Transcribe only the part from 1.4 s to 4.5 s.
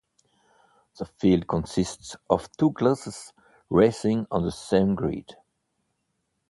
consists of two classes racing on